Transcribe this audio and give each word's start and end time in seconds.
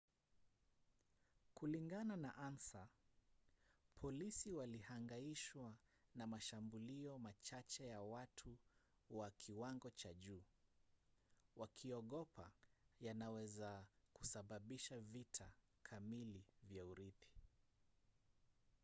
kulingana 1.53 2.15
na 2.17 2.35
ansa 2.35 2.87
polisi 3.99 4.51
walihangaishwa 4.51 5.75
na 6.15 6.27
mashambulio 6.27 7.17
machache 7.19 7.85
ya 7.87 8.01
watu 8.01 8.57
wa 9.09 9.31
kiwango 9.31 9.89
cha 9.89 10.13
juu 10.13 10.43
wakiogopa 11.55 12.51
yanaweza 13.01 13.85
kusababisha 14.13 14.99
vita 14.99 15.51
kamili 15.83 16.43
vya 16.63 16.85
urithi 16.85 17.29